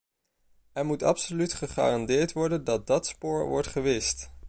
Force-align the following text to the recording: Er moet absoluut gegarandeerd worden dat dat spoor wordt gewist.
Er 0.73 0.85
moet 0.85 1.03
absoluut 1.03 1.53
gegarandeerd 1.53 2.33
worden 2.33 2.63
dat 2.63 2.87
dat 2.87 3.07
spoor 3.07 3.47
wordt 3.47 3.67
gewist. 3.67 4.31